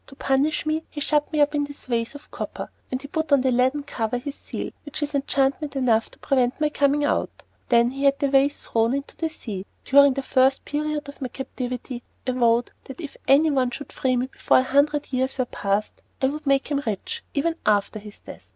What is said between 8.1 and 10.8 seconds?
the vase thrown into the sea. During the first